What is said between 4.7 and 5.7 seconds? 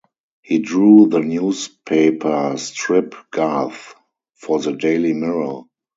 "Daily Mirror".